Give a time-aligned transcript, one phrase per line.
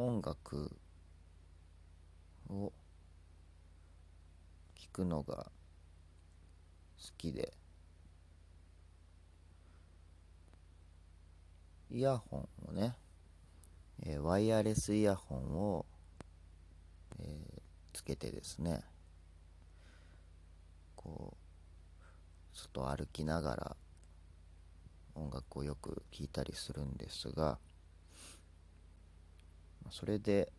[0.00, 0.70] 音楽
[2.48, 2.72] を
[4.76, 5.50] 聴くのが好
[7.18, 7.52] きで。
[11.90, 12.94] イヤホンをね、
[14.04, 15.86] えー、ワイヤレスイヤホンを、
[17.18, 17.60] えー、
[17.92, 18.82] つけてですね
[20.94, 23.76] こう外歩きながら
[25.14, 27.58] 音楽をよく聴いたりするんですが
[29.90, 30.52] それで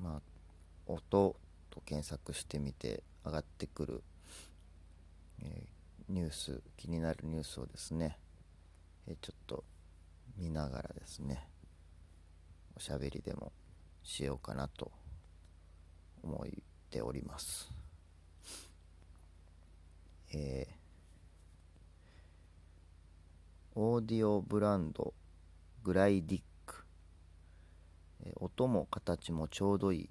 [0.00, 0.20] まあ
[0.86, 1.36] 音
[1.70, 4.02] と検索してみて上がってくる、
[5.42, 8.18] えー、ニュース気になるニュースをですね、
[9.06, 9.64] えー、ちょっと
[10.36, 11.48] 見ながらですね
[12.76, 13.52] おしゃべりでも
[14.02, 14.90] しようかなと
[16.22, 16.50] 思っ
[16.90, 17.70] ております。
[20.32, 25.14] えー、オーディオブランド
[25.84, 26.42] グライディッ、
[28.36, 30.08] 音も形もちょうどいい。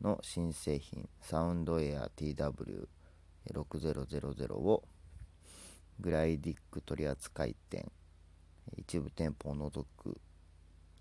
[0.00, 2.86] の新製品サウンドエア TW
[3.52, 4.82] TW6000 を
[6.00, 7.90] グライディック取扱店
[8.76, 10.18] 一部店舗を除く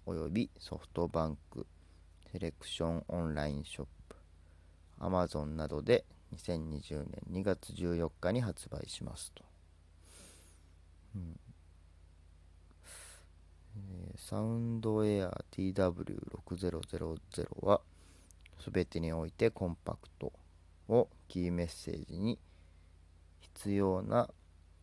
[0.05, 1.65] およびソフトバンク
[2.31, 4.15] セレクションオンラインショップ
[4.99, 9.43] アマゾンなどで2020年2月14日に発売しますと、
[11.15, 11.39] うん。
[13.77, 17.81] えー、サウンドエア TW6000 は
[18.73, 20.31] 全てにおいてコンパクト。
[20.87, 22.39] をキーメッセージに
[23.39, 24.29] 必要な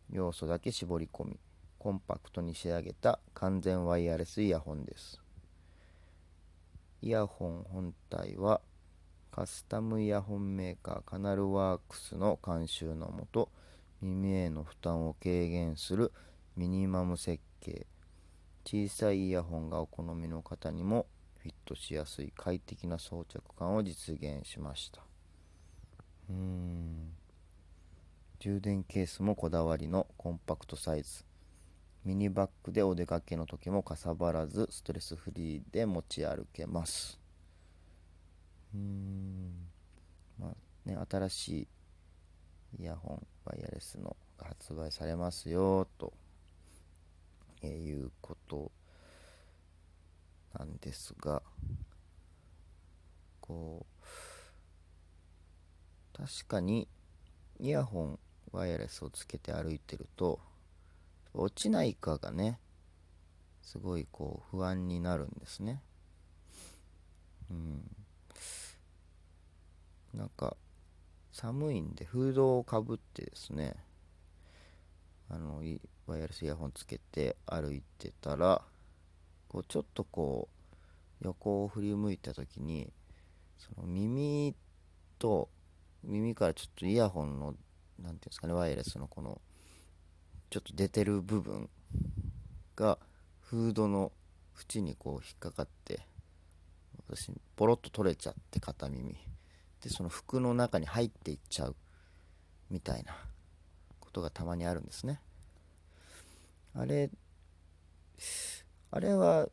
[0.09, 1.39] 要素だけ絞り込み
[1.79, 5.19] コンパクトに仕上げた完全ワイヤレスイヤホンです。
[7.01, 8.61] イヤホン本体は
[9.31, 13.49] カスタムイヤホンメーカーカナルワークスの監修のもと
[14.01, 16.13] 耳への負担を軽減する
[16.55, 17.87] ミニマム設計。
[18.65, 21.07] 小さいイヤホンがお好みの方にも
[21.39, 25.12] フィットしやすい快適な装着感を実現しました。
[26.29, 27.13] うん。
[28.39, 31.25] 充電ケースもこだわりのコンパクトサイズ。
[32.05, 37.19] ミニバッグでお出かけの時もかさばらずストレスフリーで持ち歩けます。
[38.73, 39.51] うん。
[40.39, 41.67] まあね新しい
[42.81, 46.11] イヤホンワイヤレスの発売されますよと、
[47.63, 48.71] いうこと
[50.57, 51.41] なんですが
[53.39, 53.92] こう
[56.23, 56.87] 確かに
[57.59, 58.19] イヤホン
[58.53, 60.39] ワイヤレスをつけて歩いてると
[61.33, 62.59] 落ちないかがね
[63.61, 65.81] すごいこう不安になるんですね。
[67.51, 67.81] うん。
[70.13, 70.55] なんか
[71.33, 73.73] 寒いんでフードをかぶってですね
[75.29, 75.61] あの
[76.07, 78.61] ワイヤレスイヤホンつけて歩いてたら
[79.49, 80.47] こうちょっとこ
[81.21, 82.87] う横を振り向いた時に
[83.57, 84.55] その耳
[85.19, 85.49] と
[86.03, 87.57] 耳からちょっとイヤホンの何て
[87.99, 89.41] 言うんですかねワイヤレスのこの
[90.49, 91.69] ちょっと出てる部分
[92.75, 92.97] が
[93.39, 94.11] フードの
[94.57, 96.01] 縁にこう引っかかって
[97.07, 99.15] 私ポロッと取れちゃって片耳
[99.81, 101.75] でその服の中に入っていっちゃう
[102.69, 103.15] みたいな
[103.99, 105.19] ことがたまにあるんですね。
[106.75, 107.09] あれ
[108.91, 109.47] あれは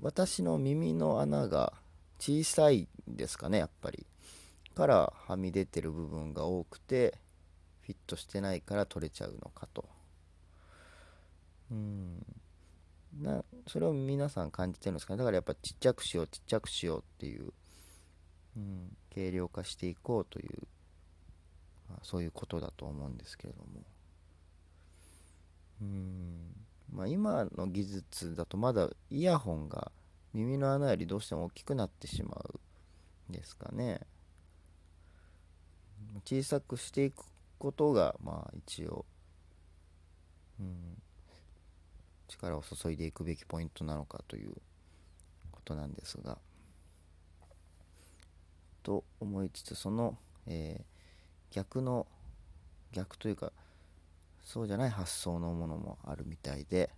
[0.00, 1.72] 私の耳の穴が
[2.18, 4.06] 小さいんですかねやっぱり。
[4.76, 7.18] からはみ出てる部分が多くて
[7.80, 9.88] フィットしてないから取れちゃうのかと。
[11.70, 12.24] うん。
[13.18, 15.18] なそれを皆さん感じてるんですかね。
[15.18, 17.54] だからやっぱちっちゃくしようちっちゃくしようっていう、
[18.58, 20.68] うん、軽量化していこうという、
[21.88, 23.82] まあ、そういうことだと思うんですけれども。
[25.80, 26.66] うん。
[26.92, 29.90] まあ、今の技術だとまだイヤホンが
[30.34, 32.60] 耳の穴よりどうしても大きくなってしまう
[33.32, 34.05] ですかね。
[36.26, 37.24] 小さくしていく
[37.58, 39.06] ことがまあ一応、
[40.60, 41.00] うん、
[42.28, 44.52] 力を注いでいくべきポイントなのかという
[45.52, 46.38] ことなんですが
[48.82, 52.06] と思いつつその、えー、逆の
[52.92, 53.52] 逆というか
[54.44, 56.90] そうじゃない発想のものもあるみたいで、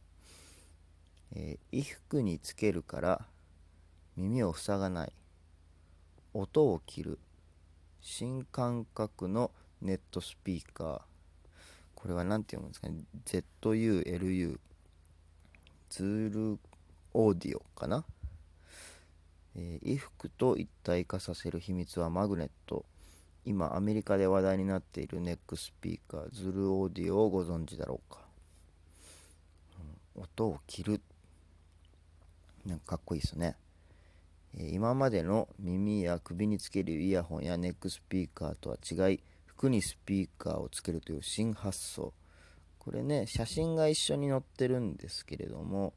[1.34, 3.24] えー、衣服につけるから
[4.18, 5.12] 耳を塞がない。
[6.34, 7.18] 音を着る。
[8.10, 9.50] 新感覚の
[9.82, 11.00] ネックスピーカー。
[11.94, 13.04] これは何て読むんですかね
[13.60, 14.58] ？ZULU
[15.90, 16.58] ズール
[17.12, 18.06] オーディオかな、
[19.54, 22.86] えー、衣服と一体化させる秘密はマグネット。
[23.44, 26.30] 今アメリカで話題になっているネックスピーカー。
[26.32, 28.20] ズルオーディオをご存知だろうか、
[30.16, 31.02] うん、音を着る。
[32.64, 33.54] なんかかっこいいですね。
[34.60, 38.76] 今までの耳や首につけるイヤホンやネックスピーカーとは
[39.10, 42.12] 違い服にスピーカーをつけるという新発想。
[42.88, 45.92] これね写真が一緒に載ってるんですけれども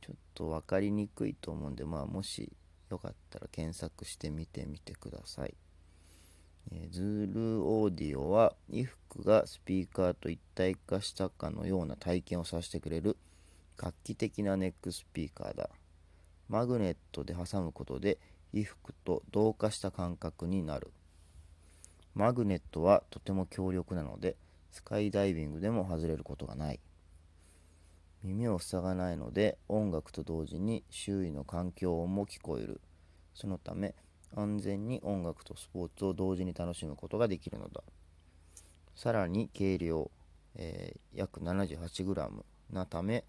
[0.00, 2.50] ちょっと分かりにくいと思うんでまあもし
[2.90, 5.54] よかったら検索してみてみてください、
[6.72, 13.16] え、ズールオーディオは衣服がスピーカーと一体化したかのような体験をさせてくれる
[13.76, 15.70] 画期的なネックスピーカーだ。
[16.48, 18.18] マグネットで挟むことで
[18.52, 20.92] 衣服と同化した感覚になる。
[22.14, 24.36] マグネットはとても強力なので
[24.70, 26.80] スカイダイビングでも外れることがない。
[28.22, 32.80] 耳を塞がないので音楽と同時に周囲の環境音も聞こえる。
[33.34, 33.94] そのため
[34.36, 37.82] 安全に音楽とスポーツを同時に楽しむことができるのだ。
[38.94, 40.10] さらに軽量、
[40.54, 42.30] えー、約 78g
[42.70, 43.24] なため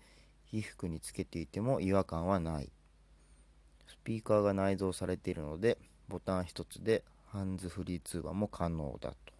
[0.52, 2.70] 衣服につけていても違和感はない。
[3.88, 5.78] スピーカーが内蔵されているので
[6.08, 9.34] ボタン1つでハンズフリー通話も可能だと。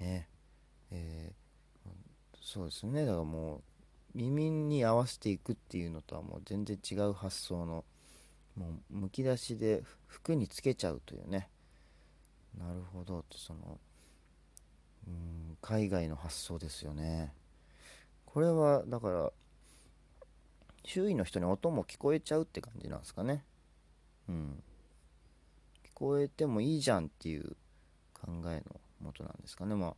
[0.00, 0.28] ね。
[0.90, 1.90] えー、
[2.40, 3.06] そうですね。
[3.06, 3.60] だからもう
[4.14, 7.84] 耳に合わせていくっていうのとはもう全然違う発想の
[8.56, 11.48] もうむき出しで服につけちゃうというね。
[12.58, 13.78] なるほどってその
[15.06, 17.32] うん海外の発想ですよね。
[18.26, 19.32] これはだから
[20.84, 23.44] 周囲の人に音も聞こえちゃうって感じなんですかね。
[24.28, 24.62] うん。
[25.84, 27.56] 聞こえてもいいじゃんっていう
[28.14, 29.74] 考えのもとなんですかね。
[29.74, 29.94] まあ、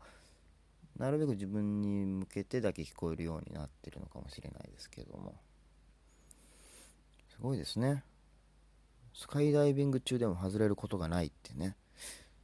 [0.96, 5.34] なるべく自分に向けてだけ聞こえるようになってるのかもしれないですけども。
[7.30, 8.04] すごいですね。
[9.14, 11.76] スカイダイビング中でも外れることがないってね。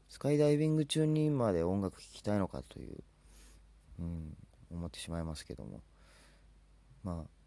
[0.09, 3.05] スカイダイビング中にまで音楽聴きたいのかという、
[4.01, 4.37] うん、
[4.71, 5.83] 思ってしまいますけども。
[7.05, 7.38] まあ、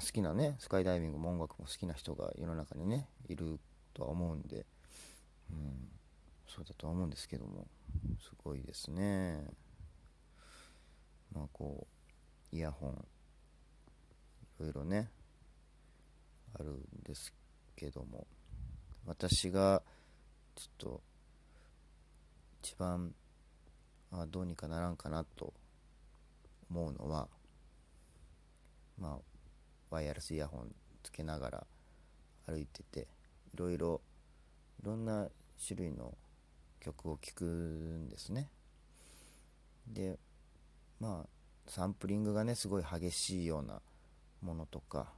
[0.00, 3.58] 好きなねスカイダイビングも音楽も好きな人が世の中にねいる
[3.94, 4.66] とは思うんで、
[5.50, 5.88] うん、
[6.46, 7.66] そうだとは思うんですけども
[8.20, 9.44] すごいですね。
[11.34, 11.86] まあこ
[12.52, 12.90] うイヤホン
[14.60, 15.10] いろいろね
[16.54, 17.32] あるんです
[17.76, 18.26] けども
[19.06, 19.82] 私が
[20.54, 21.00] ちょっと
[22.62, 23.14] 一番
[24.10, 25.52] あどうにかならんかなと
[26.70, 27.28] 思うのは
[28.98, 29.37] まあ
[29.90, 31.66] ワイヤレスイヤホンつけながら
[32.46, 33.06] 歩いてて
[33.54, 34.00] いろいろ
[34.82, 35.28] いろんな
[35.66, 36.14] 種類の
[36.80, 38.48] 曲を聴くんですね。
[39.86, 40.18] で
[41.00, 41.28] まあ
[41.66, 43.80] サンプリングがねすごい激しいような
[44.42, 45.12] ものとか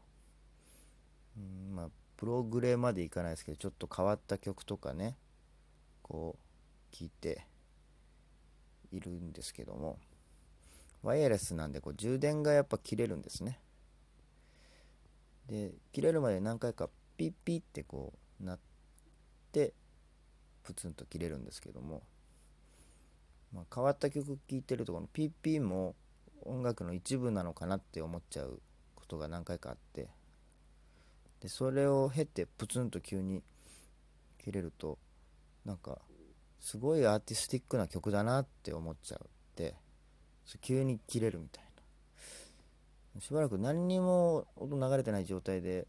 [1.37, 5.17] うんまあプログレまでいかないですけどちょっと変わった曲とかね
[6.03, 6.37] こ
[6.93, 7.47] う聴いて
[8.93, 9.99] いるんですけども
[11.03, 13.59] ワイヤレスなんでこう充電がやっぱ切れるんですね。
[15.51, 18.59] で切れるまで何回かピッピッってこうなっ
[19.53, 19.75] て
[20.63, 22.03] プツンと切れるんですけども、
[23.53, 25.97] まあ、変わった曲聴いてるとこのピッピッも
[26.45, 28.61] 音楽の一部なのかなって思っちゃう
[28.95, 30.09] ことが何回かあって
[31.41, 33.43] でそれを経てプツンと急に
[34.39, 34.99] 切れると
[35.65, 35.99] なんか
[36.61, 39.19] すごいアーティスティックな曲だなって思っちゃっ
[39.57, 39.75] て
[40.61, 41.70] 急に切れるみたいな。
[43.19, 45.87] しばらく何にも音流れてない状態で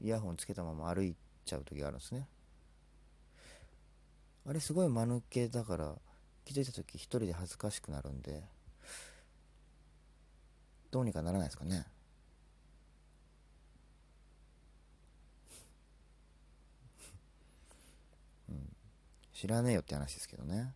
[0.00, 2.26] イヤホンつけたまま歩いちゃう時があるんですね。
[4.46, 5.94] あれすごい間抜けだから
[6.44, 8.42] 気づいた時一人で恥ずかしくなるんで
[10.90, 11.86] どうにかならないですかね。
[18.50, 18.76] うん。
[19.32, 20.74] 知らねえよって話ですけどね。